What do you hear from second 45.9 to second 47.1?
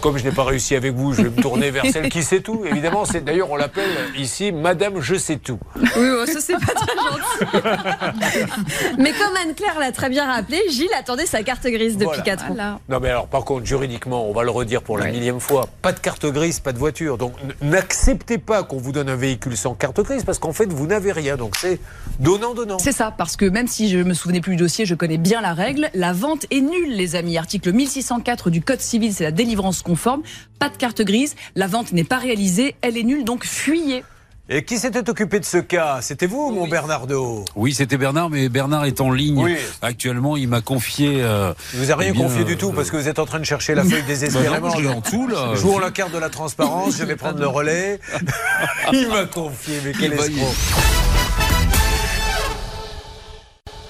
carte de la transparence, je